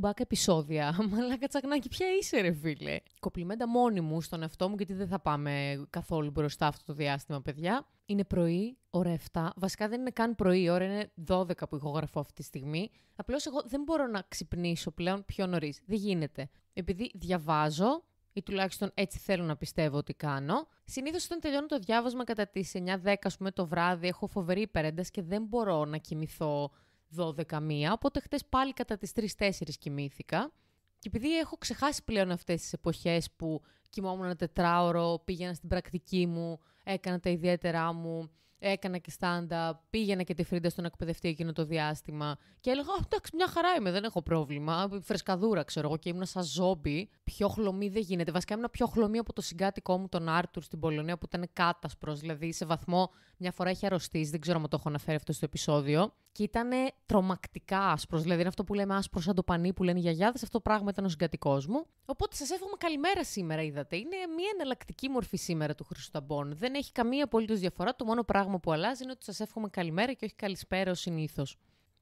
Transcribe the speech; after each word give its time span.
τσουμπάκα 0.00 0.22
επεισόδια. 0.22 0.96
Μαλάκα 1.10 1.46
τσακνάκι, 1.46 1.88
ποια 1.88 2.06
είσαι, 2.20 2.40
ρε 2.40 2.52
φίλε; 2.52 3.00
Κοπλιμέντα 3.20 3.68
μόνη 3.68 4.00
μου 4.00 4.20
στον 4.20 4.42
εαυτό 4.42 4.68
μου, 4.68 4.74
γιατί 4.76 4.92
δεν 4.92 5.08
θα 5.08 5.20
πάμε 5.20 5.84
καθόλου 5.90 6.30
μπροστά 6.30 6.66
αυτό 6.66 6.84
το 6.84 6.92
διάστημα, 6.92 7.40
παιδιά. 7.42 7.86
Είναι 8.06 8.24
πρωί, 8.24 8.76
ώρα 8.90 9.16
7. 9.32 9.48
Βασικά 9.56 9.88
δεν 9.88 10.00
είναι 10.00 10.10
καν 10.10 10.34
πρωί, 10.34 10.62
η 10.62 10.68
ώρα 10.68 10.84
είναι 10.84 11.12
12 11.26 11.68
που 11.68 11.76
ηχογραφώ 11.76 12.20
αυτή 12.20 12.32
τη 12.32 12.42
στιγμή. 12.42 12.90
Απλώς 13.16 13.46
εγώ 13.46 13.62
δεν 13.66 13.82
μπορώ 13.82 14.06
να 14.06 14.22
ξυπνήσω 14.28 14.90
πλέον 14.90 15.24
πιο 15.24 15.46
νωρίς. 15.46 15.80
Δεν 15.86 15.96
γίνεται. 15.96 16.48
Επειδή 16.72 17.10
διαβάζω, 17.14 18.04
ή 18.32 18.42
τουλάχιστον 18.42 18.90
έτσι 18.94 19.18
θέλω 19.18 19.44
να 19.44 19.56
πιστεύω 19.56 19.96
ότι 19.96 20.14
κάνω. 20.14 20.66
Συνήθως 20.84 21.24
όταν 21.24 21.40
τελειώνω 21.40 21.66
το 21.66 21.78
διάβασμα 21.78 22.24
κατά 22.24 22.46
τις 22.46 22.72
9-10 23.04 23.14
πούμε 23.38 23.50
το 23.50 23.66
βράδυ, 23.66 24.06
έχω 24.06 24.26
φοβερή 24.26 24.60
υπερένταση 24.60 25.10
και 25.10 25.22
δεν 25.22 25.42
μπορώ 25.42 25.84
να 25.84 25.96
κοιμηθώ 25.96 26.70
12 27.16 27.60
μία. 27.60 27.92
Οπότε 27.92 28.20
χτε 28.20 28.38
πάλι 28.48 28.72
κατά 28.72 28.96
τις 28.96 29.12
3-4 29.38 29.50
κοιμήθηκα. 29.78 30.52
Και 30.98 31.08
επειδή 31.14 31.38
έχω 31.38 31.56
ξεχάσει 31.56 32.04
πλέον 32.04 32.30
αυτές 32.30 32.60
τις 32.60 32.72
εποχές 32.72 33.30
που 33.36 33.62
κοιμόμουν 33.90 34.24
ένα 34.24 34.36
τετράωρο, 34.36 35.22
πήγαινα 35.24 35.54
στην 35.54 35.68
πρακτική 35.68 36.26
μου, 36.26 36.60
έκανα 36.84 37.20
τα 37.20 37.30
ιδιαίτερά 37.30 37.92
μου, 37.92 38.30
έκανα 38.60 38.98
και 38.98 39.12
stand-up, 39.18 39.72
πήγαινα 39.90 40.22
και 40.22 40.34
τη 40.34 40.44
φρίντα 40.44 40.70
στον 40.70 40.84
εκπαιδευτή 40.84 41.28
εκείνο 41.28 41.52
το 41.52 41.64
διάστημα 41.64 42.36
και 42.60 42.70
έλεγα: 42.70 42.88
Εντάξει, 43.04 43.36
μια 43.36 43.48
χαρά 43.48 43.74
είμαι, 43.78 43.90
δεν 43.90 44.04
έχω 44.04 44.22
πρόβλημα. 44.22 44.88
Φρεσκαδούρα, 45.02 45.62
ξέρω 45.62 45.86
εγώ, 45.86 45.96
και 45.96 46.08
ήμουν 46.08 46.24
σαν 46.24 46.42
ζόμπι. 46.42 47.10
Πιο 47.24 47.48
χλωμή 47.48 47.88
δεν 47.88 48.02
γίνεται. 48.02 48.32
Βασικά 48.32 48.54
ήμουν 48.54 48.68
πιο 48.70 48.86
χλωμή 48.86 49.18
από 49.18 49.32
το 49.32 49.40
συγκάτοικό 49.40 49.98
μου, 49.98 50.08
τον 50.08 50.28
Άρτουρ 50.28 50.62
στην 50.62 50.80
Πολωνία, 50.80 51.18
που 51.18 51.26
ήταν 51.26 51.48
κάτασπρος. 51.52 52.20
Δηλαδή, 52.20 52.52
σε 52.52 52.64
βαθμό 52.64 53.10
μια 53.36 53.52
φορά 53.52 53.70
έχει 53.70 53.86
αρρωστήσει, 53.86 54.30
δεν 54.30 54.40
ξέρω 54.40 54.58
αν 54.58 54.68
το 54.68 54.76
έχω 54.78 54.88
αναφέρει 54.88 55.16
αυτό 55.16 55.32
στο 55.32 55.44
επεισόδιο. 55.44 56.12
Και 56.32 56.42
ήταν 56.42 56.70
τρομακτικά 57.06 57.90
άσπρος. 57.90 58.22
Δηλαδή, 58.22 58.40
είναι 58.40 58.48
αυτό 58.48 58.64
που 58.64 58.74
λέμε 58.74 58.94
άσπρος 58.94 59.24
σαν 59.24 59.34
το 59.34 59.42
πανί 59.42 59.72
που 59.72 59.82
λένε 59.82 59.98
οι 59.98 60.02
γιαγιάδες. 60.02 60.42
Αυτό 60.42 60.58
το 60.58 60.62
πράγμα 60.62 60.90
ήταν 60.90 61.04
ο 61.04 61.08
συγκατοικός 61.08 61.66
μου. 61.66 61.86
Οπότε 62.04 62.36
σας 62.36 62.50
εύχομαι 62.50 62.76
καλημέρα 62.78 63.24
σήμερα, 63.24 63.62
είδατε. 63.62 63.96
Είναι 63.96 64.16
μια 64.36 64.50
εναλλακτική 64.54 65.08
μορφή 65.08 65.36
σήμερα 65.36 65.74
του 65.74 65.84
Χριστομπών. 65.84 66.54
Δεν 66.56 66.74
έχει 66.74 66.92
καμία 66.92 67.24
απολύτως 67.24 67.58
διαφορά. 67.58 67.96
Το 67.96 68.04
μόνο 68.04 68.22
πράγμα 68.22 68.49
που 68.58 68.72
αλλάζει 68.72 69.02
είναι 69.02 69.12
ότι 69.12 69.24
σας 69.24 69.40
εύχομαι 69.40 69.68
καλημέρα 69.68 70.12
και 70.12 70.24
όχι 70.24 70.34
καλησπέρα 70.34 70.90
ως 70.90 71.00
συνήθως. 71.00 71.56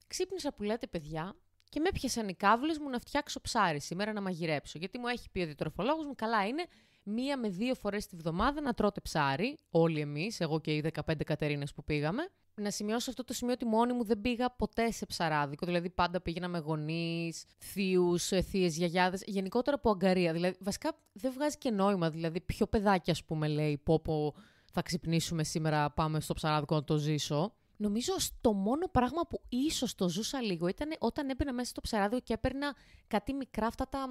Ξύπνησα 0.06 0.52
που 0.52 0.62
λέτε, 0.62 0.86
παιδιά, 0.86 1.36
και 1.68 1.80
με 1.80 1.88
έπιασαν 1.88 2.28
οι 2.28 2.34
κάβλες 2.34 2.78
μου 2.78 2.88
να 2.88 2.98
φτιάξω 2.98 3.40
ψάρι 3.40 3.80
σήμερα 3.80 4.12
να 4.12 4.20
μαγειρέψω. 4.20 4.78
Γιατί 4.78 4.98
μου 4.98 5.06
έχει 5.06 5.30
πει 5.30 5.40
ο 5.40 5.44
διατροφολόγος 5.44 6.06
μου, 6.06 6.14
καλά 6.14 6.46
είναι 6.46 6.66
μία 7.02 7.36
με 7.36 7.48
δύο 7.48 7.74
φορές 7.74 8.06
τη 8.06 8.16
βδομάδα 8.16 8.60
να 8.60 8.74
τρώτε 8.74 9.00
ψάρι. 9.00 9.58
Όλοι 9.70 10.00
εμείς, 10.00 10.40
εγώ 10.40 10.60
και 10.60 10.74
οι 10.74 10.92
15 11.06 11.24
Κατερίνες 11.24 11.72
που 11.72 11.84
πήγαμε. 11.84 12.28
Να 12.54 12.70
σημειώσω 12.70 13.10
αυτό 13.10 13.24
το 13.24 13.32
σημείο 13.32 13.54
ότι 13.54 13.64
μόνη 13.64 13.92
μου 13.92 14.04
δεν 14.04 14.20
πήγα 14.20 14.50
ποτέ 14.50 14.90
σε 14.90 15.06
ψαράδικο. 15.06 15.66
Δηλαδή 15.66 15.90
πάντα 15.90 16.20
πήγαινα 16.20 16.48
με 16.48 16.58
γονείς, 16.58 17.44
θείους, 17.58 18.26
θείες 18.26 18.76
γιαγιάδες. 18.76 19.22
Γενικότερα 19.26 19.76
από 19.76 19.90
αγκαρία. 19.90 20.32
Δηλαδή, 20.32 20.56
βασικά 20.60 20.90
δεν 21.12 21.32
βγάζει 21.32 21.58
και 21.58 21.70
νόημα. 21.70 22.10
Δηλαδή, 22.10 22.40
πιο 22.40 22.66
παιδάκι, 22.66 23.10
ας 23.10 23.24
πούμε, 23.24 23.48
λέει, 23.48 23.78
πω, 23.78 24.00
πω 24.00 24.34
θα 24.72 24.82
ξυπνήσουμε 24.82 25.44
σήμερα, 25.44 25.90
πάμε 25.90 26.20
στο 26.20 26.34
ψαράδικο 26.34 26.74
να 26.74 26.84
το 26.84 26.96
ζήσω. 26.96 27.52
Νομίζω 27.76 28.12
το 28.40 28.52
μόνο 28.52 28.88
πράγμα 28.88 29.22
που 29.28 29.40
ίσως 29.48 29.94
το 29.94 30.08
ζούσα 30.08 30.42
λίγο 30.42 30.68
ήταν 30.68 30.94
όταν 30.98 31.28
έμπαινα 31.28 31.52
μέσα 31.52 31.70
στο 31.70 31.80
ψαράδικο 31.80 32.20
και 32.20 32.32
έπαιρνα 32.32 32.74
κάτι 33.06 33.32
μικρά 33.32 33.66
αυτά 33.66 33.88
τα, 33.88 34.06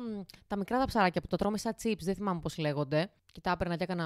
τα 0.47 0.57
μικρά 0.57 0.79
τα 0.79 0.85
ψαράκια 0.85 1.21
που 1.21 1.27
το 1.27 1.35
τρώμε 1.35 1.57
σαν 1.57 1.75
chips, 1.83 1.99
δεν 2.01 2.15
θυμάμαι 2.15 2.39
πώς 2.39 2.57
λέγονται. 2.57 3.11
Και 3.31 3.41
τα 3.41 3.51
έπαιρνα 3.51 3.75
και 3.75 3.83
έκανα. 3.83 4.05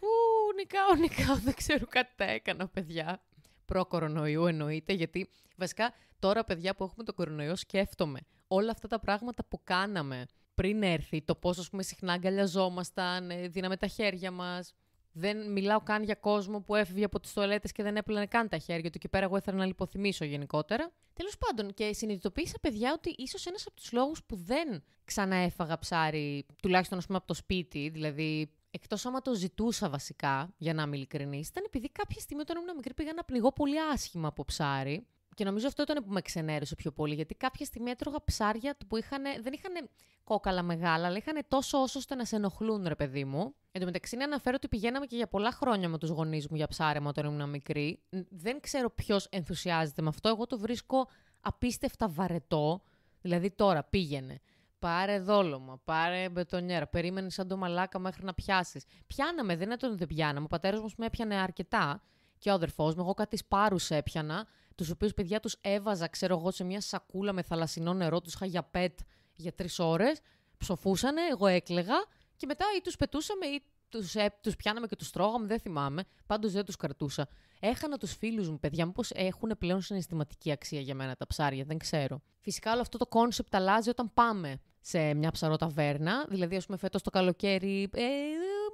Ου, 0.00 0.54
νικάω, 0.54 0.94
νικάω, 0.94 1.36
δεν 1.46 1.54
ξέρω 1.54 1.86
κάτι 1.88 2.12
τα 2.16 2.24
έκανα, 2.24 2.68
παιδιά. 2.68 3.22
Προ-κορονοϊού 3.64 4.46
εννοείται, 4.46 4.92
γιατί 4.92 5.28
βασικά 5.56 5.92
τώρα, 6.18 6.44
παιδιά 6.44 6.74
που 6.74 6.84
έχουμε 6.84 7.04
το 7.04 7.14
κορονοϊό, 7.14 7.56
σκέφτομαι 7.56 8.20
όλα 8.48 8.70
αυτά 8.70 8.88
τα 8.88 9.00
πράγματα 9.00 9.44
που 9.44 9.60
κάναμε 9.64 10.26
πριν 10.54 10.82
έρθει, 10.82 11.22
το 11.22 11.34
πόσο 11.34 11.64
πούμε, 11.70 11.82
συχνά 11.82 12.12
αγκαλιαζόμασταν, 12.12 13.30
ε, 13.30 13.48
δίναμε 13.48 13.76
τα 13.76 13.86
χέρια 13.86 14.30
μας, 14.30 14.74
δεν 15.18 15.52
μιλάω 15.52 15.80
καν 15.80 16.02
για 16.02 16.14
κόσμο 16.14 16.60
που 16.60 16.74
έφευγε 16.74 17.04
από 17.04 17.20
τις 17.20 17.32
τουαλέτε 17.32 17.68
και 17.68 17.82
δεν 17.82 17.96
έπλαινε 17.96 18.26
καν 18.26 18.48
τα 18.48 18.58
χέρια 18.58 18.90
του. 18.90 18.96
Εκεί 18.96 19.08
πέρα, 19.08 19.24
εγώ 19.24 19.36
ήθελα 19.36 19.56
να 19.56 19.66
λιποθυμίσω 19.66 20.24
γενικότερα. 20.24 20.90
Τέλος 21.12 21.38
πάντων, 21.38 21.74
και 21.74 21.92
συνειδητοποίησα, 21.92 22.58
παιδιά, 22.60 22.92
ότι 22.92 23.14
ίσως 23.16 23.46
ένας 23.46 23.66
από 23.66 23.76
τους 23.76 23.92
λόγους 23.92 24.24
που 24.24 24.36
δεν 24.36 24.82
ξαναέφαγα 25.04 25.78
ψάρι, 25.78 26.46
τουλάχιστον 26.62 26.98
πούμε, 27.06 27.18
από 27.18 27.26
το 27.26 27.34
σπίτι, 27.34 27.88
δηλαδή 27.88 28.50
εκτός 28.70 29.06
άμα 29.06 29.20
το 29.20 29.34
ζητούσα 29.34 29.88
βασικά, 29.88 30.54
για 30.58 30.74
να 30.74 30.82
είμαι 30.82 30.96
ειλικρινής, 30.96 31.48
ήταν 31.48 31.62
επειδή 31.66 31.88
κάποια 31.88 32.20
στιγμή 32.20 32.42
όταν 32.42 32.56
ήμουν 32.62 32.74
μικρή 32.76 32.94
πήγα 32.94 33.12
να 33.12 33.24
πνιγώ 33.24 33.52
πολύ 33.52 33.80
άσχημα 33.92 34.28
από 34.28 34.44
ψάρι. 34.44 35.06
Και 35.38 35.44
νομίζω 35.44 35.66
αυτό 35.66 35.82
ήταν 35.82 36.04
που 36.04 36.12
με 36.12 36.20
ξενέρωσε 36.20 36.74
πιο 36.74 36.90
πολύ, 36.92 37.14
γιατί 37.14 37.34
κάποια 37.34 37.64
στιγμή 37.64 37.90
έτρωγα 37.90 38.24
ψάρια 38.24 38.76
που 38.88 38.96
είχαν, 38.96 39.22
δεν 39.42 39.52
είχαν 39.52 39.88
κόκαλα 40.24 40.62
μεγάλα, 40.62 41.06
αλλά 41.06 41.16
είχαν 41.16 41.42
τόσο 41.48 41.78
όσο 41.78 41.98
ώστε 41.98 42.14
να 42.14 42.24
σε 42.24 42.36
ενοχλούν, 42.36 42.86
ρε 42.86 42.94
παιδί 42.94 43.24
μου. 43.24 43.54
Εν 43.72 43.80
τω 43.80 43.86
μεταξύ, 43.86 44.16
να 44.16 44.24
αναφέρω 44.24 44.54
ότι 44.56 44.68
πηγαίναμε 44.68 45.06
και 45.06 45.16
για 45.16 45.28
πολλά 45.28 45.52
χρόνια 45.52 45.88
με 45.88 45.98
τους 45.98 46.10
γονείς 46.10 46.48
μου 46.48 46.56
για 46.56 46.66
ψάρεμα 46.66 47.08
όταν 47.08 47.24
ήμουν 47.24 47.48
μικρή. 47.48 48.02
Δεν 48.28 48.60
ξέρω 48.60 48.90
ποιος 48.90 49.26
ενθουσιάζεται 49.30 50.02
με 50.02 50.08
αυτό. 50.08 50.28
Εγώ 50.28 50.46
το 50.46 50.58
βρίσκω 50.58 51.08
απίστευτα 51.40 52.08
βαρετό. 52.08 52.82
Δηλαδή 53.20 53.50
τώρα 53.50 53.84
πήγαινε. 53.84 54.40
Πάρε 54.78 55.20
δόλωμα, 55.20 55.80
πάρε 55.84 56.28
μπετονιέρα. 56.28 56.86
Περίμενε 56.86 57.30
σαν 57.30 57.48
το 57.48 57.56
μαλάκα 57.56 57.98
μέχρι 57.98 58.24
να 58.24 58.34
πιάσεις. 58.34 58.84
Πιάναμε, 59.06 59.56
δεν 59.56 59.70
ήταν 59.70 59.90
ότι 59.90 59.98
δεν 59.98 60.08
πιάναμε. 60.08 60.44
Ο 60.44 60.48
πατέρας 60.48 60.80
μου 60.80 60.88
με 60.96 61.06
έπιανε 61.06 61.34
αρκετά 61.34 62.02
και 62.38 62.50
ο 62.50 62.52
αδερφός 62.52 62.94
μου. 62.94 63.02
Εγώ 63.02 63.14
κάτι 63.14 63.36
σπάρους 63.36 63.76
έπιανα, 63.88 64.46
τους 64.78 64.90
οποίους 64.90 65.14
παιδιά 65.14 65.40
τους 65.40 65.56
έβαζα, 65.60 66.08
ξέρω 66.08 66.38
εγώ, 66.38 66.50
σε 66.50 66.64
μια 66.64 66.80
σακούλα 66.80 67.32
με 67.32 67.42
θαλασσινό 67.42 67.94
νερό. 67.94 68.20
Τους 68.20 68.34
είχα 68.34 68.46
για 68.46 68.62
pet 68.62 68.98
για 69.36 69.52
τρεις 69.52 69.78
ώρες. 69.78 70.20
Ψοφούσανε, 70.58 71.20
εγώ 71.30 71.46
έκλεγα 71.46 71.94
και 72.36 72.46
μετά 72.46 72.64
ή 72.76 72.80
τους 72.80 72.96
πετούσαμε 72.96 73.46
ή 73.46 73.62
τους, 73.88 74.14
ε, 74.14 74.34
τους 74.42 74.56
πιάναμε 74.56 74.86
και 74.86 74.96
τους 74.96 75.10
τρώγαμε, 75.10 75.46
δεν 75.46 75.60
θυμάμαι. 75.60 76.02
Πάντως 76.26 76.52
δεν 76.52 76.64
τους 76.64 76.76
κρατούσα. 76.76 77.28
Έκανα 77.60 77.96
τους 77.96 78.14
φίλους 78.14 78.48
μου, 78.48 78.58
παιδιά, 78.58 78.86
μήπως 78.86 79.10
έχουν 79.10 79.52
πλέον 79.58 79.80
συναισθηματική 79.80 80.50
αξία 80.50 80.80
για 80.80 80.94
μένα 80.94 81.16
τα 81.16 81.26
ψάρια, 81.26 81.64
δεν 81.64 81.78
ξέρω. 81.78 82.20
Φυσικά 82.40 82.72
όλο 82.72 82.80
αυτό 82.80 82.98
το 82.98 83.06
κόνσεπτ 83.06 83.54
αλλάζει 83.54 83.88
όταν 83.88 84.10
πάμε 84.14 84.60
σε 84.80 85.14
μια 85.14 85.30
ψαρόταβέρνα. 85.30 86.26
Δηλαδή, 86.28 86.56
ας 86.56 86.66
πούμε, 86.66 86.78
φέτος 86.78 87.02
το 87.02 87.10
καλοκαίρι 87.10 87.82
ε, 87.92 88.02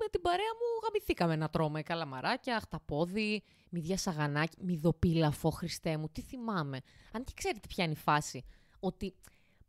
με 0.01 0.09
την 0.11 0.21
παρέα 0.21 0.53
μου 0.59 0.81
γαμηθήκαμε 0.85 1.37
να 1.37 1.49
τρώμε 1.49 1.83
καλαμαράκια, 1.83 2.61
χταπόδι, 2.61 3.43
μυδιά 3.75 3.97
σαγανάκι, 3.97 4.57
μυδοπίλαφο, 4.61 5.51
Χριστέ 5.51 5.97
μου. 5.97 6.09
Τι 6.09 6.21
θυμάμαι. 6.21 6.81
Αν 7.13 7.25
και 7.25 7.33
ξέρετε 7.35 7.67
ποια 7.69 7.85
είναι 7.85 7.93
η 7.93 7.97
φάση. 7.97 8.45
Ότι 8.81 9.15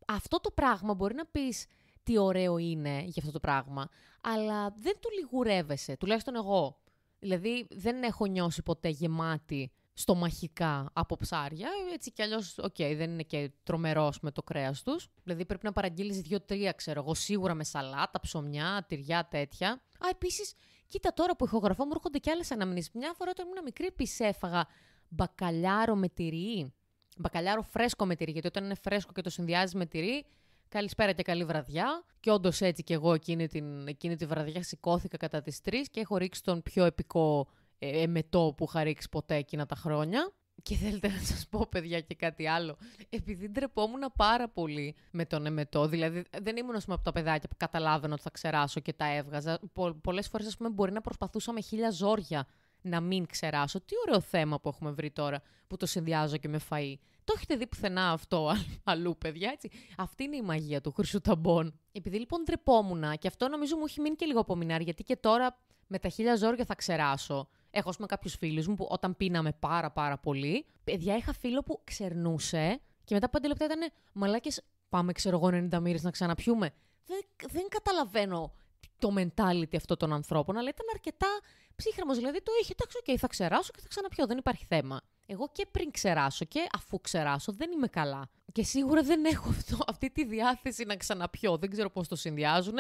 αυτό 0.08 0.40
το 0.40 0.52
πράγμα 0.52 0.94
μπορεί 0.94 1.16
να 1.16 1.26
πεις 1.26 1.66
τι 2.04 2.18
ωραίο 2.18 2.58
είναι 2.58 3.00
για 3.00 3.14
αυτό 3.18 3.32
το 3.32 3.40
πράγμα, 3.40 3.90
αλλά 4.22 4.70
δεν 4.70 4.94
του 5.00 5.10
λιγουρεύεσαι, 5.20 5.98
τουλάχιστον 5.98 6.36
εγώ. 6.36 6.80
Δηλαδή 7.20 7.68
δεν 7.72 8.04
έχω 8.04 8.26
νιώσει 8.26 8.62
ποτέ 8.62 8.90
γεμάτη 8.90 9.72
στομαχικά 9.94 10.90
από 10.94 11.18
ψάρια. 11.18 11.70
Έτσι 11.94 12.12
κι 12.12 12.22
αλλιώς, 12.22 12.58
οκ, 12.58 12.76
δεν 12.78 13.12
είναι 13.12 13.24
και 13.24 13.52
τρομερός 13.64 14.20
με 14.20 14.32
το 14.32 14.44
κρέας 14.44 14.84
τους. 14.84 15.10
Δηλαδή 15.24 15.46
πρέπει 15.46 15.66
να 15.66 15.72
παραγγείλεις 15.72 16.22
δύο-τρία, 16.22 16.72
ξέρω 16.72 17.02
εγώ, 17.02 17.14
σίγουρα 17.14 17.54
με 17.54 17.64
σαλάτα, 17.64 18.20
ψωμιά, 18.20 18.86
τυριά, 18.88 19.28
τέτοια. 19.28 19.70
Α, 19.72 20.08
επίσης, 20.12 20.54
κοίτα 20.96 21.14
τώρα 21.14 21.36
που 21.36 21.46
ηχογραφώ, 21.46 21.86
μου 21.86 21.92
έρχονται 21.94 22.18
κι 22.18 22.30
άλλες 22.30 22.52
αναμνήσεις. 22.52 22.92
Μια 22.94 23.14
φορά 23.18 23.30
όταν 23.32 23.48
ήμουν 23.48 23.64
μικρή, 23.64 23.86
επίσης 23.86 24.20
έφαγα 24.20 24.68
μπακαλιάρο 25.10 25.96
με 25.96 26.08
τυρί. 26.10 26.74
Μπακαλιάρο 27.18 27.62
φρέσκο 27.62 28.06
με 28.06 28.16
τυρί, 28.16 28.32
γιατί 28.32 28.48
όταν 28.48 28.64
είναι 28.64 28.76
φρέσκο 28.76 29.12
και 29.12 29.22
το 29.22 29.30
συνδυάζει 29.30 29.78
με 29.78 29.86
τυρί, 29.86 30.26
Καλησπέρα 30.70 31.12
και 31.12 31.24
καλή 31.24 31.46
βραδιά. 31.46 32.06
Και 32.20 32.32
όντως 32.32 32.62
έτσι 32.62 32.84
και 32.84 32.94
εγώ 32.94 33.14
εκείνη, 33.14 33.48
την, 33.48 33.88
εκείνη 33.88 34.16
τη 34.16 34.26
βραδιά 34.26 34.64
σηκώθηκα 34.64 35.18
κατά 35.18 35.42
τις 35.42 35.60
3 35.66 35.74
και 35.92 36.00
έχω 36.00 36.18
ρίξει 36.18 36.44
τον 36.44 36.62
πιο 36.62 36.86
επικό 36.86 37.48
ε, 37.80 38.02
εμετό 38.02 38.54
που 38.58 38.66
είχα 38.68 38.84
ρίξει 38.84 39.10
ποτέ 39.10 39.36
εκείνα 39.36 39.66
τα 39.66 39.76
χρόνια. 39.76 40.32
Και 40.66 40.76
θέλετε 40.76 41.08
να 41.08 41.20
σας 41.20 41.48
πω, 41.48 41.68
παιδιά, 41.72 42.02
και 42.02 42.16
κάτι 42.16 42.48
άλλο. 42.48 42.78
Επειδή 43.10 43.50
ντρεπόμουν 43.50 44.14
πάρα 44.16 44.50
πολύ 44.50 44.96
με 45.12 45.26
τον 45.26 45.46
εμετό, 45.46 45.88
δηλαδή 45.88 46.24
δεν 46.42 46.58
ήμουν 46.58 46.76
πούμε, 46.84 46.96
από 46.96 47.04
τα 47.04 47.12
παιδάκια 47.12 47.50
που 47.50 47.56
καταλάβαινα 47.58 48.14
ότι 48.14 48.22
θα 48.22 48.30
ξεράσω 48.30 48.80
και 48.80 48.94
τα 48.94 49.06
έβγαζα. 49.06 49.60
Πο, 49.74 49.94
πολλές 49.94 50.28
φορές, 50.28 50.48
ας 50.48 50.58
πούμε, 50.58 50.70
μπορεί 50.70 50.92
να 50.92 51.02
προσπαθούσα 51.02 51.54
με 51.54 51.62
χίλια 51.62 51.90
ζόρια 51.90 52.48
να 52.82 53.02
μην 53.02 53.26
ξεράσω. 53.26 53.82
Τι 53.82 53.94
ωραίο 54.08 54.22
θέμα 54.22 54.60
που 54.60 54.70
έχουμε 54.70 54.92
βρει 54.92 55.12
τώρα 55.12 55.42
που 55.68 55.78
το 55.78 55.86
συνδυάζω 55.86 56.38
και 56.38 56.48
με 56.48 56.60
φαΐ. 56.70 56.94
Το 57.24 57.34
έχετε 57.36 57.56
δει 57.56 57.68
πουθενά 57.68 58.12
αυτό 58.12 58.52
αλλού, 58.84 59.18
παιδιά, 59.18 59.50
έτσι. 59.54 59.70
Αυτή 59.98 60.24
είναι 60.24 60.36
η 60.36 60.42
μαγεία 60.42 60.82
του 60.82 60.92
χρυσού 60.92 61.22
ταμπών. 61.22 61.80
Επειδή 61.92 62.18
λοιπόν 62.20 62.44
ντρεπόμουν 62.44 63.04
και 63.18 63.28
αυτό 63.28 63.48
νομίζω 63.48 63.76
μου 63.76 63.84
έχει 63.88 64.02
μείνει 64.02 64.16
και 64.16 64.26
λίγο 64.26 64.40
απομεινάρι, 64.40 64.84
γιατί 64.84 65.04
και 65.04 65.16
τώρα 65.16 65.58
με 65.88 66.00
τα 66.00 66.10
χίλια 66.10 66.36
ζόρια 66.36 66.66
θα 66.66 66.76
ξεράσω. 66.76 67.48
Έχω 67.78 67.92
με 68.00 68.06
κάποιους 68.06 68.36
φίλους 68.36 68.68
μου 68.68 68.76
που 68.76 68.88
όταν 68.90 69.18
πίναμε 69.18 69.52
πάρα 69.52 69.92
πάρα 69.92 70.18
πολύ, 70.18 70.66
παιδιά 70.84 71.16
είχα 71.16 71.34
φίλο 71.34 71.62
που 71.64 71.82
ξερνούσε 71.84 72.80
και 73.04 73.14
μετά 73.14 73.30
πέντε 73.30 73.48
λεπτά 73.48 73.66
ήταν 73.66 73.92
μαλάκες. 74.14 74.62
Πάμε, 74.90 75.12
ξέρω 75.12 75.36
εγώ, 75.38 75.68
90 75.72 75.80
μοίρες 75.80 76.04
να 76.04 76.12
ξαναπιούμε. 76.12 76.70
Δεν, 77.06 77.22
δεν 77.52 77.68
καταλαβαίνω 77.70 78.54
το 79.00 79.14
mentality 79.18 79.76
αυτό 79.76 79.98
των 79.98 80.14
ανθρώπων, 80.14 80.58
αλλά 80.58 80.70
ήταν 80.70 80.86
αρκετά 80.94 81.28
ψύχρεμος. 81.76 82.18
Δηλαδή 82.18 82.42
το 82.42 82.52
είχε, 82.62 82.74
εντάξει, 82.78 82.98
okay, 83.04 83.16
θα 83.18 83.28
ξεράσω 83.28 83.72
και 83.74 83.82
θα 83.82 83.88
ξαναπιώ, 83.88 84.26
δεν 84.26 84.38
υπάρχει 84.38 84.66
θέμα. 84.66 85.02
Εγώ 85.26 85.50
και 85.52 85.66
πριν 85.72 85.92
ξεράσω 85.92 86.46
και 86.46 86.68
αφού 86.76 87.02
ξεράσω 87.02 87.52
δεν 87.52 87.72
είμαι 87.72 87.88
καλά. 87.88 88.30
Και 88.52 88.64
σίγουρα 88.64 89.02
δεν 89.02 89.26
έχω 89.26 89.50
αυτό, 89.50 89.78
αυτή 89.88 90.12
τη 90.12 90.26
διάθεση 90.26 90.84
να 90.84 90.96
ξαναπιώ. 90.96 91.58
Δεν 91.58 91.70
ξέρω 91.70 91.90
πώς 91.90 92.08
το 92.08 92.16
συνδυάζουν. 92.16 92.76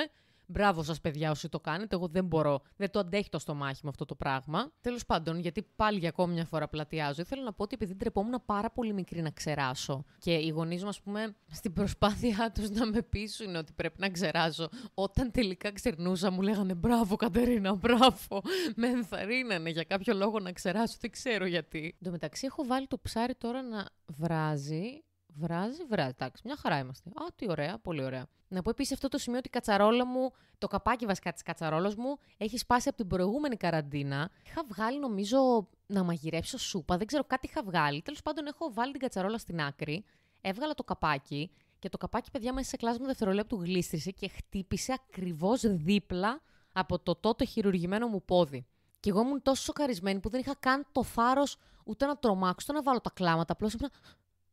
Μπράβο 0.47 0.83
σας, 0.83 1.01
παιδιά, 1.01 1.31
όσοι 1.31 1.50
το 1.50 1.59
κάνετε. 1.59 1.95
Εγώ 1.95 2.07
δεν 2.07 2.25
μπορώ. 2.25 2.62
Δεν 2.75 2.92
το 2.92 3.00
αντέχει 3.00 3.30
το 3.30 3.39
στομάχι 3.39 3.80
με 3.83 3.89
αυτό 3.89 4.06
το 4.06 4.15
πράγμα. 4.15 4.71
Τέλος 4.81 5.06
πάντων, 5.06 5.39
γιατί 5.39 5.68
πάλι 5.75 6.00
για 6.00 6.09
ακόμη 6.09 6.33
μια 6.33 6.45
φορά 6.45 6.68
πλατιάζω, 6.68 7.21
ήθελα 7.21 7.44
να 7.44 7.53
πω 7.53 7.63
ότι 7.63 7.74
επειδή 7.74 7.95
τρεπόμουν 7.95 8.44
πάρα 8.45 8.71
πολύ 8.71 8.94
μικρή 8.94 9.21
να 9.21 9.30
ξεράσω 9.30 10.06
και 10.18 10.33
οι 10.33 10.47
γονείς 10.47 10.83
μου, 10.83 10.89
ας 10.89 11.01
πούμε, 11.01 11.36
στην 11.51 11.74
προσπάθειά 11.74 12.51
τους 12.53 12.69
να 12.69 12.86
με 12.86 13.01
πείσουν 13.01 13.56
ότι 13.56 13.74
πρέπει 13.74 14.00
να 14.00 14.09
ξεράσω, 14.09 14.69
όταν 14.94 15.31
τελικά 15.31 15.71
ξερνούσα, 15.71 16.31
μου 16.31 16.42
λέγανε 16.42 16.74
Μπράβο, 16.74 17.15
Κατερίνα, 17.15 17.74
μπράβο. 17.75 18.42
Με 18.75 18.88
ενθαρρύνανε 18.88 19.69
για 19.69 19.83
κάποιο 19.83 20.13
λόγο 20.13 20.39
να 20.39 20.51
ξεράσω. 20.51 20.97
Δεν 21.00 21.12
ξέρω 21.12 21.45
γιατί. 21.45 21.83
Εν 21.86 22.03
τω 22.03 22.12
μεταξύ, 22.12 22.45
έχω 22.45 22.65
βάλει 22.65 22.88
το 22.88 23.00
ψάρι 23.01 23.36
τώρα 23.36 23.62
να 23.62 23.86
βράζει 24.06 25.03
Βράζει, 25.38 25.84
βράζει. 25.90 26.10
Εντάξει, 26.10 26.42
μια 26.46 26.56
χαρά 26.58 26.80
είμαστε. 26.80 27.10
Α, 27.10 27.26
τι 27.36 27.50
ωραία, 27.50 27.78
πολύ 27.78 28.04
ωραία. 28.04 28.26
Να 28.48 28.62
πω 28.62 28.70
επίσης 28.70 28.94
αυτό 28.94 29.08
το 29.08 29.18
σημείο 29.18 29.40
ότι 29.40 29.48
η 29.48 29.52
κατσαρόλα 29.52 30.06
μου, 30.06 30.32
το 30.58 30.68
καπάκι 30.68 31.06
βασικά 31.06 31.34
της 31.34 31.42
κατσαρόλας 31.42 31.96
μου, 31.96 32.18
έχει 32.38 32.58
σπάσει 32.58 32.88
από 32.88 32.98
την 32.98 33.08
προηγούμενη 33.08 33.56
καραντίνα. 33.56 34.30
Είχα 34.46 34.64
βγάλει, 34.68 35.00
νομίζω, 35.00 35.68
να 35.86 36.04
μαγειρέψω 36.04 36.58
σούπα. 36.58 36.98
Δεν 36.98 37.08
ξέρω, 37.08 37.24
κάτι 37.24 37.48
είχα 37.48 37.64
βγάλει. 37.64 38.02
Τέλος 38.02 38.22
πάντων, 38.22 38.46
έχω 38.46 38.74
βάλει 38.74 38.92
την 38.92 39.02
κατσαρόλα 39.02 39.38
στην 39.38 39.62
άκρη. 39.62 40.06
Έβγαλα 40.42 40.74
το 40.74 40.84
καπάκι 40.84 41.52
και 41.80 41.90
το 41.90 41.98
καπάκι, 41.98 42.31
παιδιά, 42.31 42.54
μέσα 42.54 42.70
σε 42.70 42.78
κλάσμα 42.78 43.06
δευτερολέπτου 43.06 43.62
γλίστρισε 43.62 44.12
και 44.12 44.28
χτύπησε 44.28 44.94
ακριβώς 44.94 45.62
δίπλα 45.66 46.42
από 46.72 47.00
το 47.00 47.16
τότε 47.16 47.46
χειρουργημένο 47.46 48.08
μου 48.08 48.24
πόδι. 48.24 48.66
Και 49.00 49.10
εγώ 49.10 49.22
ήμουν 49.22 49.42
τόσο 49.42 49.64
σοκαρισμένη 49.64 50.20
που 50.20 50.30
δεν 50.30 50.40
είχα 50.40 50.56
καν 50.60 50.86
το 50.92 51.04
θάρρος 51.04 51.58
ούτε 51.86 52.06
να 52.06 52.18
τρομάξω, 52.18 52.66
ούτε 52.70 52.78
να 52.78 52.84
βάλω 52.84 53.02
τα 53.02 53.10
κλάματα. 53.10 53.54
Απλώς 53.54 53.76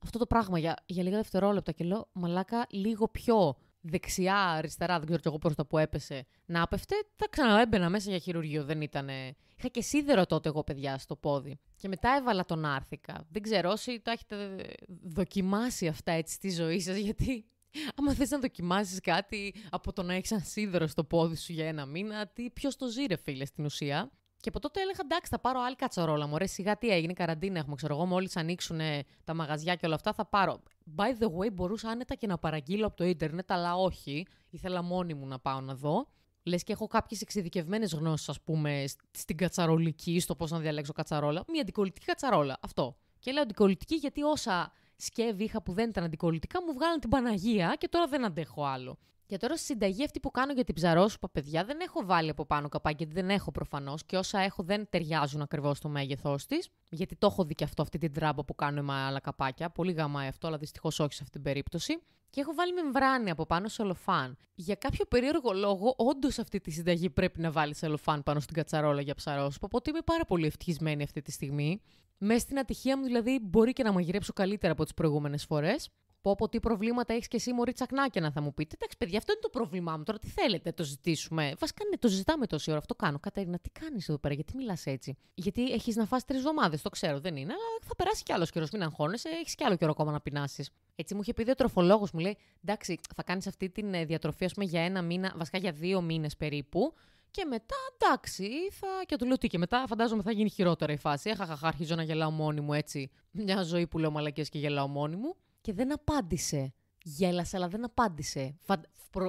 αυτό 0.02 0.18
το 0.18 0.26
πράγμα 0.26 0.58
για, 0.58 0.76
για 0.86 1.02
λίγα 1.02 1.16
δευτερόλεπτα 1.16 1.72
και 1.72 1.84
λέω 1.84 2.08
μαλάκα 2.12 2.66
λίγο 2.70 3.08
πιο 3.08 3.56
δεξιά, 3.82 4.36
αριστερά, 4.36 4.98
δεν 4.98 5.06
ξέρω 5.06 5.20
εγώ 5.24 5.38
πώ 5.38 5.54
το 5.54 5.66
που 5.66 5.78
έπεσε, 5.78 6.26
να 6.46 6.60
έπεφτε, 6.60 6.94
θα 7.16 7.26
ξαναέμπαινα 7.30 7.88
μέσα 7.88 8.10
για 8.10 8.18
χειρουργείο. 8.18 8.64
Δεν 8.64 8.80
ήταν. 8.80 9.08
Είχα 9.56 9.68
και 9.70 9.82
σίδερο 9.82 10.26
τότε 10.26 10.48
εγώ, 10.48 10.64
παιδιά, 10.64 10.98
στο 10.98 11.16
πόδι. 11.16 11.58
Και 11.76 11.88
μετά 11.88 12.16
έβαλα 12.18 12.44
τον 12.44 12.64
άρθικα. 12.64 13.26
Δεν 13.30 13.42
ξέρω 13.42 13.70
όσοι 13.70 14.00
το 14.00 14.10
έχετε 14.10 14.66
δοκιμάσει 15.02 15.86
αυτά 15.86 16.12
έτσι 16.12 16.34
στη 16.34 16.50
ζωή 16.50 16.80
σας, 16.80 16.96
γιατί 16.96 17.44
άμα 17.96 18.14
θες 18.14 18.30
να 18.30 18.38
δοκιμάσεις 18.38 19.00
κάτι 19.00 19.54
από 19.70 19.92
το 19.92 20.02
να 20.02 20.14
έχεις 20.14 20.30
ένα 20.30 20.40
σίδερο 20.40 20.86
στο 20.86 21.04
πόδι 21.04 21.36
σου 21.36 21.52
για 21.52 21.66
ένα 21.66 21.86
μήνα, 21.86 22.26
τι, 22.26 22.50
ποιος 22.50 22.76
το 22.76 22.86
ζει, 22.86 23.04
ρε 23.04 23.16
φίλε, 23.16 23.44
στην 23.44 23.64
ουσία. 23.64 24.10
Και 24.42 24.48
από 24.48 24.60
τότε 24.60 24.80
έλεγα 24.80 24.98
εντάξει, 25.02 25.30
θα 25.30 25.38
πάρω 25.38 25.60
άλλη 25.60 25.76
κατσαρόλα 25.76 26.26
μου. 26.26 26.38
Ρε, 26.38 26.46
σιγά 26.46 26.78
τι 26.78 26.88
έγινε, 26.88 27.12
καραντίνα 27.12 27.58
έχουμε, 27.58 27.74
ξέρω 27.76 27.94
εγώ. 27.94 28.06
Μόλις 28.06 28.36
ανοίξουν 28.36 28.80
τα 29.24 29.34
μαγαζιά 29.34 29.74
και 29.74 29.86
όλα 29.86 29.94
αυτά, 29.94 30.12
θα 30.12 30.24
πάρω. 30.24 30.62
By 30.96 31.22
the 31.22 31.26
way, 31.26 31.52
μπορούσα 31.52 31.88
άνετα 31.88 32.14
και 32.14 32.26
να 32.26 32.38
παραγγείλω 32.38 32.86
από 32.86 32.96
το 32.96 33.04
ίντερνετ, 33.04 33.52
αλλά 33.52 33.76
όχι. 33.76 34.26
Ήθελα 34.50 34.82
μόνη 34.82 35.14
μου 35.14 35.26
να 35.26 35.38
πάω 35.38 35.60
να 35.60 35.74
δω. 35.74 36.06
Λες 36.42 36.62
και 36.62 36.72
έχω 36.72 36.86
κάποιες 36.86 37.20
εξειδικευμένες 37.20 37.92
γνώσεις, 37.92 38.28
ας 38.28 38.40
πούμε, 38.40 38.84
στην 39.10 39.36
κατσαρολική, 39.36 40.20
στο 40.20 40.34
πώς 40.36 40.50
να 40.50 40.58
διαλέξω 40.58 40.92
κατσαρόλα. 40.92 41.44
Μια 41.48 41.60
αντικολλητική 41.60 42.06
κατσαρόλα. 42.06 42.58
Αυτό. 42.60 42.96
Και 43.18 43.32
λέω 43.32 43.42
αντικολλητική 43.42 43.94
γιατί 43.94 44.22
όσα 44.22 44.72
σκεύη 44.96 45.44
είχα 45.44 45.62
που 45.62 45.72
δεν 45.72 45.88
ήταν 45.88 46.04
αντικολλητικά 46.04 46.62
μου 46.62 46.72
βγάλαν 46.72 47.00
την 47.00 47.10
Παναγία 47.10 47.74
και 47.78 47.88
τώρα 47.88 48.06
δεν 48.06 48.24
αντέχω 48.24 48.64
άλλο. 48.64 48.98
Και 49.32 49.38
τώρα 49.38 49.56
στη 49.56 49.64
συνταγή 49.64 50.04
αυτή 50.04 50.20
που 50.20 50.30
κάνω 50.30 50.52
για 50.52 50.64
την 50.64 50.74
ψαρόσουπα, 50.74 51.28
παιδιά, 51.28 51.64
δεν 51.64 51.80
έχω 51.80 52.04
βάλει 52.04 52.30
από 52.30 52.46
πάνω 52.46 52.68
καπάκι, 52.68 52.96
γιατί 52.98 53.12
δεν 53.12 53.30
έχω 53.30 53.50
προφανώς. 53.50 54.04
Και 54.04 54.16
όσα 54.16 54.38
έχω 54.38 54.62
δεν 54.62 54.86
ταιριάζουν 54.90 55.42
ακριβώς 55.42 55.76
στο 55.76 55.88
μέγεθός 55.88 56.46
της. 56.46 56.68
Γιατί 56.90 57.16
το 57.16 57.26
έχω 57.26 57.44
δει 57.44 57.54
και 57.54 57.64
αυτό, 57.64 57.82
αυτή 57.82 57.98
την 57.98 58.12
τράμπα 58.12 58.44
που 58.44 58.54
κάνω 58.54 58.82
με 58.82 58.92
άλλα 58.92 59.20
καπάκια. 59.20 59.70
Πολύ 59.70 59.92
γαμάει 59.92 60.28
αυτό, 60.28 60.46
αλλά 60.46 60.56
δυστυχώς 60.56 61.00
όχι 61.00 61.12
σε 61.12 61.18
αυτή 61.22 61.32
την 61.32 61.42
περίπτωση. 61.42 62.02
Και 62.30 62.40
έχω 62.40 62.54
βάλει 62.54 62.72
μεμβράνη 62.72 63.30
από 63.30 63.46
πάνω 63.46 63.68
σε 63.68 63.82
ολοφάν. 63.82 64.36
Για 64.54 64.74
κάποιο 64.74 65.04
περίεργο 65.04 65.52
λόγο, 65.52 65.94
όντως 65.96 66.38
αυτή 66.38 66.60
τη 66.60 66.70
συνταγή 66.70 67.10
πρέπει 67.10 67.40
να 67.40 67.50
βάλει 67.50 67.74
ολοφάν 67.82 68.22
πάνω 68.22 68.40
στην 68.40 68.54
κατσαρόλα 68.54 69.00
για 69.00 69.14
ψαρόσουπα. 69.14 69.66
Οπότε 69.66 69.90
είμαι 69.90 70.02
πάρα 70.04 70.24
πολύ 70.24 70.46
ευτυχισμένη 70.46 71.02
αυτή 71.02 71.22
τη 71.22 71.30
στιγμή. 71.30 71.80
Μέσα 72.18 72.40
στην 72.40 72.58
ατυχία 72.58 72.98
μου, 72.98 73.04
δηλαδή, 73.04 73.38
μπορεί 73.42 73.72
και 73.72 73.82
να 73.82 73.92
μαγειρέψω 73.92 74.32
καλύτερα 74.32 74.72
από 74.72 74.82
τις 74.82 74.94
προηγούμενες 74.94 75.44
φορές. 75.44 75.90
Πω 76.22 76.34
πω 76.34 76.48
τι 76.48 76.60
προβλήματα 76.60 77.12
έχεις 77.12 77.28
και 77.28 77.36
εσύ, 77.36 77.52
Μωρή 77.52 77.72
Τσακνάκια, 77.72 78.20
να 78.20 78.30
θα 78.30 78.40
μου 78.40 78.54
πείτε. 78.54 78.74
Εντάξει, 78.74 78.96
παιδιά, 78.96 79.18
αυτό 79.18 79.32
είναι 79.32 79.40
το 79.40 79.48
πρόβλημά 79.48 79.96
μου. 79.96 80.02
Τώρα 80.02 80.18
τι 80.18 80.28
θέλετε, 80.28 80.72
το 80.72 80.84
ζητήσουμε. 80.84 81.54
Βασικά, 81.58 81.84
ναι, 81.90 81.96
το 81.96 82.08
ζητάμε 82.08 82.46
τόση 82.46 82.70
ώρα. 82.70 82.78
Αυτό 82.78 82.94
κάνω. 82.94 83.18
Καταρίνα, 83.18 83.58
τι 83.58 83.70
κάνεις 83.70 84.08
εδώ 84.08 84.18
πέρα, 84.18 84.34
γιατί 84.34 84.56
μιλάς 84.56 84.86
έτσι; 84.86 85.16
Γιατί 85.34 85.72
έχεις 85.72 85.96
να 85.96 86.06
φας 86.06 86.24
τρεις 86.24 86.38
εβδομάδες, 86.38 86.82
το 86.82 86.90
ξέρω, 86.90 87.20
δεν 87.20 87.36
είναι, 87.36 87.52
αλλά 87.52 87.78
θα 87.82 87.94
περάσει 87.96 88.22
κι 88.22 88.32
άλλος 88.32 88.50
καιρός. 88.50 88.70
Μην 88.70 88.82
αγχώνεσαι, 88.82 89.28
έχεις 89.28 89.54
κι 89.54 89.64
άλλο 89.64 89.76
καιρό 89.76 89.90
ακόμα 89.90 90.12
να 90.12 90.20
πεινάσεις. 90.20 90.70
Έτσι 90.94 91.14
μου 91.14 91.20
είχε 91.22 91.32
πει 91.32 91.50
ο 91.50 91.54
τροφολόγο, 91.54 92.06
μου 92.12 92.20
λέει, 92.20 92.36
εντάξει, 92.64 92.98
θα 93.14 93.22
κάνεις 93.22 93.46
αυτή 93.46 93.70
τη 93.70 93.82
ε, 93.90 94.04
διατροφή, 94.04 94.44
ας 94.44 94.52
πούμε, 94.52 94.66
για 94.66 94.80
ένα 94.80 95.02
μήνα, 95.02 95.34
βασικά 95.36 95.58
για 95.58 95.72
δύο 95.72 96.00
μήνες 96.00 96.36
περίπου. 96.36 96.94
Και 97.30 97.44
μετά, 97.44 97.76
εντάξει, 97.94 98.48
θα. 98.70 98.86
Και 99.06 99.16
του 99.16 99.26
λέω 99.26 99.38
τι, 99.38 99.46
και 99.46 99.58
μετά 99.58 99.84
φαντάζομαι 99.86 100.22
θα 100.22 100.32
γίνει 100.32 100.50
χειρότερα 100.50 100.92
η 100.92 100.96
φάση. 100.96 101.30
Έχα, 101.30 101.58
αρχίζω 101.62 101.94
να 101.94 102.02
γελάω 102.02 102.30
μόνη 102.30 102.60
μου 102.60 102.72
έτσι. 102.72 103.10
Μια 103.30 103.62
ζωή 103.62 103.86
που 103.86 103.98
λέω 103.98 104.10
μαλακίε 104.10 104.44
και 104.44 104.58
γελάω 104.58 104.86
μόνη 104.88 105.16
μου 105.16 105.34
και 105.62 105.72
δεν 105.72 105.92
απάντησε. 105.92 106.74
Γέλασε, 107.02 107.56
αλλά 107.56 107.68
δεν 107.68 107.84
απάντησε. 107.84 108.58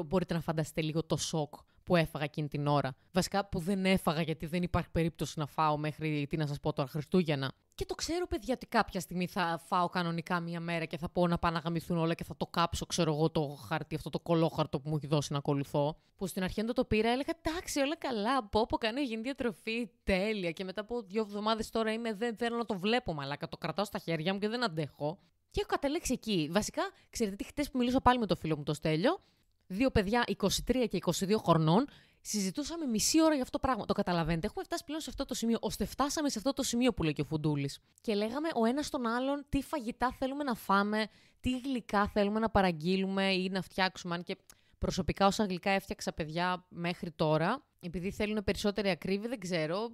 Μπορείτε 0.06 0.34
να 0.34 0.42
φανταστείτε 0.42 0.82
λίγο 0.82 1.04
το 1.04 1.18
σοκ 1.18 1.56
που 1.84 1.96
έφαγα 1.96 2.24
εκείνη 2.24 2.48
την 2.48 2.68
ώρα. 2.68 2.96
Βασικά 3.12 3.46
που 3.46 3.60
δεν 3.60 3.86
έφαγα 3.86 4.22
γιατί 4.22 4.46
δεν 4.46 4.64
υπάρχει 4.64 4.90
περίπτωση 4.90 5.40
να 5.40 5.46
φάω 5.46 5.78
μέχρι, 5.78 6.28
τι 6.30 6.38
να 6.38 6.48
σας 6.48 6.60
πω 6.60 6.74
τώρα, 6.74 6.90
Χριστούγεννα. 6.90 7.52
Και 7.76 7.86
το 7.86 7.96
ξέρω, 7.96 8.28
παιδιά, 8.28 8.54
ότι 8.54 8.66
κάποια 8.66 9.00
στιγμή 9.00 9.28
θα 9.28 9.62
φάω 9.66 9.90
κανονικά 9.90 10.40
μία 10.40 10.60
μέρα 10.60 10.86
και 10.86 10.98
θα 10.98 11.10
πω 11.10 11.28
να 11.28 11.38
πάνε 11.38 11.56
να 11.56 11.62
γαμηθούν 11.62 11.98
όλα 11.98 12.14
και 12.14 12.24
θα 12.24 12.38
το 12.38 12.46
κάψω, 12.46 12.86
ξέρω 12.86 13.14
εγώ, 13.14 13.30
το 13.30 13.58
χαρτί, 13.68 13.96
αυτό 13.96 14.10
το 14.10 14.20
κολόχαρτο 14.20 14.80
που 14.80 14.90
μου 14.90 14.96
έχει 14.96 15.08
δώσει 15.08 15.32
να 15.32 15.38
ακολουθώ. 15.38 15.98
Που 16.16 16.28
στην 16.28 16.44
αρχή 16.44 16.62
όταν 16.62 16.76
το 16.76 16.86
πήρα, 16.86 17.10
έλεγα 17.10 17.34
Εντάξει, 17.42 17.80
όλα 17.80 17.96
καλά. 17.96 18.44
Πω, 18.44 18.66
πω, 18.66 18.78
κάνει 18.78 19.02
γίνει 19.02 19.22
διατροφή, 19.22 19.90
τέλεια. 20.04 20.52
Και 20.52 20.64
μετά 20.64 20.82
από 20.82 21.02
δύο 21.02 21.22
εβδομάδες 21.22 21.70
τώρα 21.70 21.92
είμαι, 21.92 22.14
δεν 22.14 22.36
θέλω 22.38 22.58
να 22.58 22.66
το 22.66 22.80
βλέπω, 22.80 23.14
μαλάκα. 23.14 23.48
Το 23.48 23.58
κρατάω 23.58 23.86
στα 23.86 24.00
χέρια 24.00 24.34
μου 24.34 24.40
και 24.40 24.48
δεν 24.48 24.64
αντέχω. 24.64 25.20
Και 25.54 25.60
έχω 25.60 25.70
καταλήξει 25.70 26.14
εκεί. 26.14 26.50
Βασικά, 26.52 26.82
ξέρετε 27.10 27.36
τι, 27.36 27.44
χτες 27.44 27.72
που 27.72 27.78
μιλήσω 27.78 28.02
πάλι 28.02 28.20
με 28.20 28.26
το 28.26 28.36
φίλο 28.36 28.58
μου 28.58 28.64
το 28.64 28.74
Στέλιο, 28.74 29.20
δύο 29.68 29.92
παιδιά 29.92 30.24
23 30.38 30.50
και 30.90 31.00
22 31.02 31.36
χρονών, 31.46 31.88
συζητούσαμε 32.22 32.86
μισή 32.86 33.22
ώρα 33.22 33.34
για 33.34 33.44
αυτό 33.44 33.58
το 33.58 33.68
πράγμα. 33.68 33.86
Το 33.86 33.94
καταλαβαίνετε. 33.94 34.48
Έχουμε 34.48 34.64
φτάσει 34.64 34.84
πλέον 34.84 35.02
σε 35.02 35.10
αυτό 35.10 35.26
το 35.26 35.34
σημείο, 35.34 35.58
ώστε 35.62 35.86
φτάσαμε 35.86 36.30
σε 36.30 36.38
αυτό 36.38 36.54
το 36.54 36.64
σημείο 36.64 36.94
που 36.94 37.04
λέει 37.04 37.14
και 37.14 37.22
ο 37.22 37.26
Φουντούλης. 37.26 37.80
Και 38.02 38.14
λέγαμε 38.14 38.50
ο 38.56 38.66
ένας 38.66 38.90
τον 38.90 39.06
άλλον 39.08 39.46
τι 39.50 39.62
φαγητά 39.62 40.16
θέλουμε 40.20 40.44
να 40.44 40.54
φάμε, 40.54 41.08
τι 41.40 41.60
γλυκά 41.60 42.08
θέλουμε 42.08 42.40
να 42.40 42.50
παραγγείλουμε 42.50 43.34
ή 43.34 43.50
να 43.50 43.62
φτιάξουμε. 43.62 44.16
Αν 44.16 44.24
και 44.24 44.38
προσωπικά 44.84 45.26
όσα 45.26 45.46
γλυκά 45.46 45.70
έφτιαξα 45.70 46.14
παιδιά 46.14 46.66
μέχρι 46.70 47.12
τώρα, 47.12 47.64
επειδή 47.80 48.12
θέλουν 48.12 48.44
περισσότερη 48.44 48.90
ακρίβεια, 48.90 49.30
δεν 49.30 49.40
ξέρω, 49.40 49.92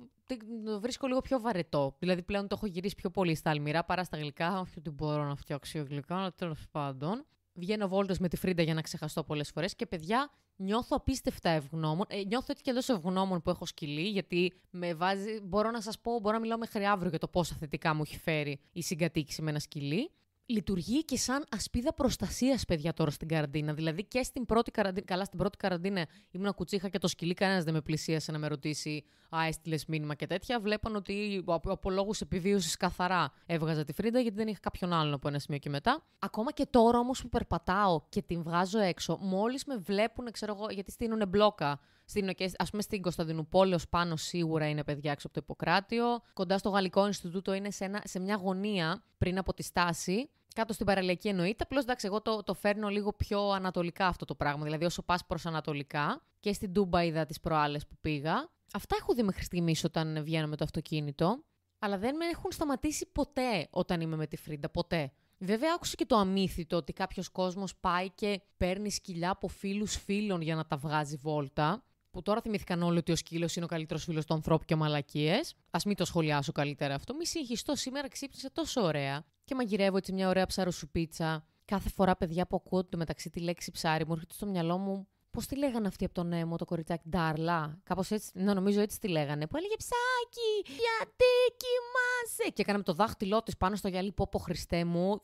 το 0.65 0.79
βρίσκω 0.79 1.07
λίγο 1.07 1.21
πιο 1.21 1.39
βαρετό. 1.39 1.95
Δηλαδή 1.99 2.21
πλέον 2.23 2.47
το 2.47 2.55
έχω 2.57 2.65
γυρίσει 2.65 2.95
πιο 2.95 3.09
πολύ 3.09 3.35
στα 3.35 3.49
αλμυρά 3.49 3.83
παρά 3.83 4.03
στα 4.03 4.17
γλυκά. 4.17 4.59
Όχι 4.59 4.73
ότι 4.77 4.89
μπορώ 4.89 5.23
να 5.23 5.35
φτιάξω 5.35 5.83
γλυκά, 5.89 6.15
αλλά 6.15 6.33
τέλος 6.33 6.65
πάντων. 6.71 7.25
Βγαίνω 7.53 7.87
βόλτε 7.87 8.15
με 8.19 8.27
τη 8.27 8.37
Φρίντα 8.37 8.61
για 8.61 8.73
να 8.73 8.81
ξεχαστώ 8.81 9.23
πολλές 9.23 9.49
φορές 9.49 9.75
και 9.75 9.85
παιδιά 9.85 10.29
νιώθω 10.55 10.95
απίστευτα 10.95 11.49
ευγνώμων. 11.49 12.05
Ε, 12.09 12.23
νιώθω 12.23 12.45
έτσι 12.49 12.63
κι 12.63 12.69
αλλιώ 12.69 12.81
ευγνώμων 12.87 13.41
που 13.41 13.49
έχω 13.49 13.65
σκυλί, 13.65 14.07
γιατί 14.07 14.53
με 14.69 14.93
βάζει. 14.93 15.39
Μπορώ 15.43 15.71
να 15.71 15.81
σας 15.81 15.99
πω, 15.99 16.19
μπορώ 16.19 16.33
να 16.33 16.39
μιλάω 16.39 16.57
μέχρι 16.57 16.85
αύριο 16.85 17.09
για 17.09 17.19
το 17.19 17.27
πόσα 17.27 17.55
θετικά 17.55 17.93
μου 17.93 18.01
έχει 18.05 18.17
φέρει 18.17 18.59
η 18.71 18.81
συγκατοίκηση 18.81 19.41
με 19.41 19.49
ένα 19.49 19.59
σκυλί 19.59 20.11
λειτουργεί 20.49 21.05
και 21.05 21.17
σαν 21.17 21.45
ασπίδα 21.49 21.93
προστασίας, 21.93 22.65
παιδιά, 22.65 22.93
τώρα 22.93 23.11
στην 23.11 23.27
καραντίνα. 23.27 23.73
Δηλαδή 23.73 24.03
και 24.03 24.23
στην 24.23 24.45
πρώτη 24.45 24.71
καραντίνα. 24.71 25.05
Καλά, 25.05 25.25
στην 25.25 25.37
πρώτη 25.37 25.57
καραντίνα 25.57 26.07
ήμουν 26.31 26.53
κουτσίχα 26.53 26.89
και 26.89 26.97
το 26.97 27.07
σκυλί, 27.07 27.33
κανένας 27.33 27.63
δεν 27.63 27.73
με 27.73 27.81
πλησίασε 27.81 28.31
να 28.31 28.37
με 28.37 28.47
ρωτήσει 28.47 29.03
Α, 29.35 29.45
έστειλες 29.47 29.85
μήνυμα 29.85 30.15
και 30.15 30.27
τέτοια. 30.27 30.59
Βλέπαν 30.59 30.95
ότι 30.95 31.43
από, 31.47 31.71
από 31.71 31.89
λόγους 31.89 32.21
επιβίωσης 32.21 32.77
καθαρά 32.77 33.31
έβγαζα 33.45 33.83
τη 33.83 33.93
φρίντα, 33.93 34.19
γιατί 34.19 34.37
δεν 34.37 34.47
είχα 34.47 34.59
κάποιον 34.59 34.93
άλλον 34.93 35.13
από 35.13 35.27
ένα 35.27 35.39
σημείο 35.39 35.59
και 35.59 35.69
μετά. 35.69 36.03
Ακόμα 36.19 36.51
και 36.51 36.65
τώρα 36.69 36.99
όμως 36.99 37.21
που 37.21 37.29
περπατάω 37.29 38.01
και 38.09 38.21
την 38.21 38.43
βγάζω 38.43 38.79
έξω, 38.79 39.17
μόλις 39.21 39.65
με 39.65 39.77
βλέπουν, 39.77 40.31
ξέρω 40.31 40.55
εγώ, 40.57 40.67
γιατί 40.69 40.91
στείλουν 40.91 41.27
μπλόκα 41.27 41.79
στην, 42.05 42.29
ας 42.57 42.69
πούμε 42.69 42.81
στην 42.81 43.01
Κωνσταντινούπολη 43.01 43.73
ως 43.73 43.89
πάνω 43.89 44.15
σίγουρα 44.15 44.69
είναι 44.69 44.83
παιδιά 44.83 45.11
έξω 45.11 45.27
από 45.27 45.35
το 45.35 45.41
Ιπποκράτιο. 45.43 46.05
Κοντά 46.33 46.57
στο 46.57 46.69
Γαλλικό 46.69 47.05
Ινστιτούτο 47.05 47.53
είναι 47.53 47.71
σε, 47.71 47.85
ένα, 47.85 48.01
σε 48.03 48.19
μια 48.19 48.35
γωνία 48.35 49.03
πριν 49.17 49.37
από 49.37 49.53
τη 49.53 49.63
στάση. 49.63 50.29
Κάτω 50.55 50.73
στην 50.73 50.85
παραλιακή 50.85 51.27
εννοείται. 51.27 51.63
Απλώς 51.63 51.83
εντάξει, 51.83 52.05
εγώ 52.07 52.21
το, 52.21 52.43
το 52.43 52.53
φέρνω 52.53 52.87
λίγο 52.87 53.13
πιο 53.13 53.49
ανατολικά 53.49 54.07
αυτό 54.07 54.25
το 54.25 54.35
πράγμα. 54.35 54.63
Δηλαδή, 54.63 54.85
όσο 54.85 55.01
πας 55.01 55.25
προς 55.25 55.45
ανατολικά 55.45 56.21
και 56.39 56.53
στην 56.53 56.73
Τούμπα 56.73 57.03
είδα 57.03 57.25
τις 57.25 57.39
προάλλες 57.39 57.87
που 57.87 57.95
πήγα. 58.01 58.49
Αυτά 58.73 58.95
έχω 58.99 59.13
δει 59.13 59.23
μέχρι 59.23 59.43
στιγμής 59.43 59.83
όταν 59.83 60.23
βγαίνω 60.23 60.47
με 60.47 60.55
το 60.55 60.63
αυτοκίνητο. 60.63 61.43
Αλλά 61.79 61.97
δεν 61.97 62.15
με 62.15 62.25
έχουν 62.25 62.51
σταματήσει 62.51 63.05
ποτέ 63.11 63.67
όταν 63.69 64.01
είμαι 64.01 64.15
με 64.15 64.27
τη 64.27 64.37
Φρίντα. 64.37 64.69
Ποτέ. 64.69 65.11
Βέβαια, 65.37 65.73
άκουσα 65.75 65.95
και 65.95 66.05
το 66.05 66.15
αμίμητο 66.15 66.75
ότι 66.75 66.93
κάποιος 66.93 67.29
κόσμος 67.29 67.75
πάει 67.75 68.09
και 68.09 68.41
παίρνει 68.57 68.91
σκυλιά 68.91 69.29
από 69.29 69.47
φίλους 69.47 69.95
φίλων 69.95 70.41
για 70.41 70.55
να 70.55 70.65
τα 70.65 70.77
βγάζει 70.77 71.15
βόλτα. 71.15 71.83
Που 72.11 72.21
τώρα 72.21 72.41
θυμήθηκαν 72.41 72.83
όλοι 72.83 72.97
ότι 72.97 73.11
ο 73.11 73.15
σκύλος 73.15 73.55
είναι 73.55 73.65
ο 73.65 73.67
καλύτερος 73.67 74.03
φίλος 74.03 74.25
του 74.25 74.33
ανθρώπου 74.33 74.65
και 74.65 74.75
μαλακίες. 74.75 75.55
Α 75.69 75.79
μην 75.85 75.95
το 75.95 76.05
σχολιάσω 76.05 76.51
καλύτερα 76.51 76.95
αυτό. 76.95 77.15
Μη 77.15 77.25
συγχυστώ 77.25 77.75
σήμερα 77.75 78.07
ξύπνησα 78.07 78.49
τόσο 78.51 78.81
ωραία 78.81 79.23
και 79.43 79.55
μαγειρεύω 79.55 79.97
έτσι 79.97 80.13
μια 80.13 80.27
ωραία 80.27 80.45
ψαροσουπίτσα. 80.45 81.43
Κάθε 81.65 81.89
φορά, 81.89 82.15
παιδιά 82.15 82.47
που 82.47 82.55
ακούω 82.55 82.85
το 82.85 82.97
μεταξύ 82.97 83.29
τη 83.29 83.39
λέξη 83.39 83.71
ψάρι, 83.71 84.05
μου 84.05 84.13
έρχεται 84.13 84.33
στο 84.33 84.45
μυαλό 84.45 84.77
μου 84.77 85.07
Πώς 85.39 85.47
τη 85.47 85.57
λέγανε 85.57 85.87
αυτή 85.87 86.05
από 86.05 86.13
τον 86.13 86.27
Νέμο, 86.27 86.55
το 86.55 86.65
κοριτσάκι, 86.65 87.09
Ντάρλα; 87.09 87.79
Κάπως 87.83 88.11
έτσι, 88.11 88.31
ναι, 88.33 88.53
νομίζω 88.53 88.81
έτσι 88.81 88.99
τη 88.99 89.07
λέγανε. 89.07 89.47
Που 89.47 89.57
έλεγε 89.57 89.75
ψάκι, 89.77 90.61
γιατί 90.65 91.55
κοιμάσαι; 91.57 92.51
Και 92.53 92.61
έκανε 92.61 92.77
με 92.77 92.83
το 92.83 92.93
δάχτυλό 92.93 93.43
της 93.43 93.57
πάνω 93.57 93.75
στο 93.75 93.87
γυαλί. 93.87 94.11
Πω, 94.11 94.27
πω 94.31 94.39
Χριστέ 94.39 94.85
μου, 94.85 95.21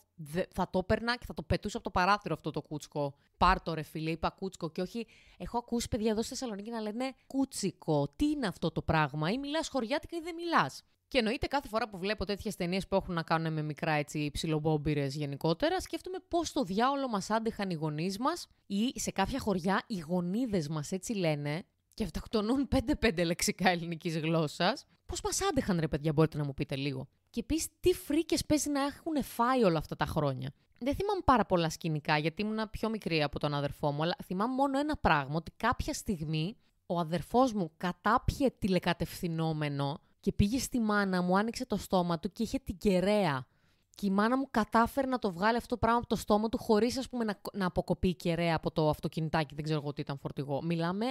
θα 0.53 0.69
το 0.69 0.79
έπαιρνα 0.79 1.17
και 1.17 1.25
θα 1.25 1.34
το 1.34 1.41
πετούσα 1.43 1.77
από 1.77 1.86
το 1.86 1.91
παράθυρο 1.91 2.34
αυτό 2.34 2.51
το 2.51 2.62
κούτσκο. 2.62 3.15
Πάρτο 3.38 3.74
ρε 3.74 3.81
φίλε, 3.81 4.10
είπα 4.10 4.29
κούτσκο. 4.29 4.69
Και 4.69 4.81
όχι, 4.81 5.07
έχω 5.38 5.57
ακούσει 5.57 5.88
παιδιά 5.88 6.12
εδώ 6.12 6.22
στη 6.22 6.29
Θεσσαλονίκη 6.29 6.69
να 6.69 6.81
λένε 6.81 7.13
κούτσικο. 7.27 8.13
Τι 8.15 8.25
είναι 8.25 8.48
αυτό 8.48 8.72
το 8.72 8.81
πράγμα, 8.81 9.31
ή 9.31 9.38
μιλάς 9.38 9.67
χωριάτικα 9.67 10.17
ή 10.17 10.19
δεν 10.19 10.36
μιλάς. 10.36 10.84
Και 11.07 11.17
εννοείται 11.17 11.47
κάθε 11.47 11.67
φορά 11.67 11.89
που 11.89 11.97
βλέπω 11.97 12.25
τέτοιες 12.25 12.55
ταινίες 12.55 12.88
που 12.88 12.95
έχουν 12.95 13.13
να 13.13 13.24
κάνουν 13.24 13.53
με 13.53 13.62
μικρά 13.62 13.91
έτσι 13.91 14.29
ψιλομπόμπυρε 14.31 15.05
γενικότερα, 15.05 15.79
σκέφτομαι 15.81 16.17
πώς 16.27 16.51
το 16.51 16.63
διάολο 16.63 17.07
μας 17.07 17.29
άντεχαν 17.29 17.69
οι 17.69 17.74
γονείς 17.74 18.17
μας 18.17 18.47
ή 18.65 19.00
σε 19.00 19.12
κάποια 19.12 19.39
χωριά 19.39 19.83
οι 19.88 19.97
γονίδες 20.00 20.67
μας 20.67 20.91
έτσι 20.91 21.13
λένε 21.13 21.63
και 21.93 22.03
αυτοκτονούν 22.03 22.67
5-5 23.01 23.25
λεξικά 23.25 23.69
ελληνικής 23.69 24.17
γλώσσας. 24.17 24.85
Πώς 25.05 25.21
μας 25.21 25.41
άντεχαν, 25.41 25.79
ρε 25.79 25.88
παιδιά, 25.88 26.13
μπορείτε 26.13 26.38
να 26.38 26.45
μου 26.45 26.53
πείτε 26.53 26.75
λίγο. 26.75 27.07
Και 27.29 27.39
επίσης, 27.39 27.67
τι 27.79 27.93
φρίκες 27.93 28.45
παίζει 28.45 28.69
να 28.69 28.81
έχουν 28.81 29.24
φάει 29.24 29.63
όλα 29.63 29.77
αυτά 29.77 29.95
τα 29.95 30.05
χρόνια. 30.05 30.53
Δεν 30.79 30.95
θυμάμαι 30.95 31.21
πάρα 31.25 31.45
πολλά 31.45 31.69
σκηνικά, 31.69 32.17
γιατί 32.17 32.41
ήμουν 32.41 32.69
πιο 32.69 32.89
μικρή 32.89 33.24
από 33.24 33.39
τον 33.39 33.53
αδερφό 33.53 33.91
μου, 33.91 34.03
αλλά 34.03 34.15
θυμάμαι 34.24 34.53
μόνο 34.53 34.79
ένα 34.79 34.97
πράγμα, 34.97 35.35
ότι 35.35 35.51
κάποια 35.57 35.93
στιγμή 35.93 36.57
ο 36.85 37.00
αδερφός 37.00 37.53
μου 37.53 37.71
κατάπιε 37.77 38.50
τηλεκατευθυνόμενο 38.59 40.00
και 40.25 40.32
πήγε 40.32 40.60
στη 40.60 40.79
μάνα 40.79 41.22
μου, 41.22 41.38
άνοιξε 41.38 41.65
το 41.65 41.77
στόμα 41.77 42.20
του 42.20 42.32
και 42.32 42.44
είχε 42.44 42.60
την 42.60 42.77
κεραία. 42.77 43.48
Και 43.96 44.05
η 44.05 44.10
μάνα 44.10 44.38
μου 44.38 44.48
κατάφερε 44.51 45.08
να 45.08 45.20
το 45.20 45.32
βγάλει 45.32 45.58
αυτό 45.58 45.70
το 45.70 45.77
πράγμα 45.77 45.98
από 45.98 46.08
το 46.08 46.15
στόμα 46.15 46.50
του 46.50 46.58
χωρίς 46.58 47.08
να, 47.25 47.39
να 47.53 47.65
αποκοπεί 47.65 48.08
η 48.08 48.15
κεραία 48.15 48.55
από 48.55 48.72
το 48.72 48.89
αυτοκινητάκι. 48.89 49.55
Δεν 49.55 49.63
ξέρω 49.63 49.79
εγώ 49.79 49.94
τι 49.94 50.01
ήταν 50.01 50.17
φορτηγό. 50.17 50.62
Μιλάμε, 50.63 51.05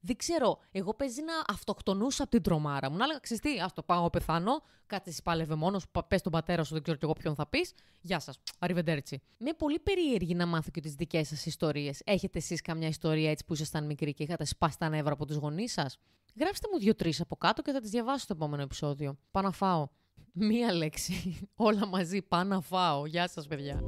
δεν 0.00 0.16
ξέρω. 0.16 0.58
Εγώ 0.70 0.94
παίζει 0.94 1.22
να 1.22 1.32
αυτοκτονούσα 1.48 2.22
από 2.22 2.30
την 2.30 2.42
τρομάρα 2.42 2.90
μου. 2.90 2.96
Να 2.96 3.04
έλεγα, 3.04 3.18
ξυστή, 3.18 3.60
ας 3.60 3.72
το 3.72 3.82
πάω, 3.82 4.10
πεθάνω. 4.10 4.62
Κάτσε 4.86 5.10
εσύ 5.10 5.22
πάλευε 5.22 5.54
μόνο, 5.54 5.80
πες 6.08 6.22
τον 6.22 6.32
πατέρα 6.32 6.64
σου, 6.64 6.72
δεν 6.72 6.82
ξέρω 6.82 6.98
κι 6.98 7.04
εγώ 7.04 7.12
ποιον 7.12 7.34
θα 7.34 7.46
πεις. 7.46 7.72
Γεια 8.00 8.18
σας. 8.18 8.38
Αριβεντέρτσι. 8.58 9.22
Με 9.38 9.52
πολύ 9.52 9.78
περίεργη 9.78 10.34
να 10.34 10.46
μάθω 10.46 10.70
και 10.70 10.80
τις 10.80 10.94
δικές 10.94 11.28
σας 11.28 11.46
ιστορίες. 11.46 12.02
Έχετε 12.04 12.38
εσείς 12.38 12.60
καμιά 12.60 12.88
ιστορία 12.88 13.30
έτσι 13.30 13.44
που 13.44 13.52
ήσασταν 13.52 13.86
μικροί 13.86 14.14
και 14.14 14.22
είχατε 14.22 14.44
σπάσει 14.44 14.78
τα 14.78 14.88
νεύρα 14.88 15.12
από 15.12 15.26
τους 15.26 15.36
γονείς 15.36 15.72
σας; 15.72 15.98
Γράψτε 16.38 16.68
μου 16.72 16.78
δύο-τρεις 16.78 17.20
από 17.20 17.36
κάτω 17.36 17.62
και 17.62 17.72
θα 17.72 17.80
τις 17.80 17.90
διαβάσω 17.90 18.18
στο 18.18 18.34
επόμενο 18.36 18.62
επεισόδιο. 18.62 19.18
Πάω 19.30 19.42
να 19.42 19.50
φάω. 19.50 19.88
Μία 20.32 20.72
λέξη. 20.72 21.38
Όλα 21.54 21.86
μαζί. 21.86 22.22
Πάω 22.22 22.44
να 22.44 22.60
φάω. 22.60 23.06
Γεια 23.06 23.28
σας, 23.28 23.46
παιδιά. 23.46 23.82